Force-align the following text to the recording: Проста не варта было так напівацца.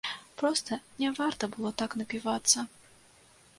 Проста 0.39 0.77
не 1.01 1.11
варта 1.19 1.51
было 1.57 1.71
так 1.83 1.95
напівацца. 2.01 2.67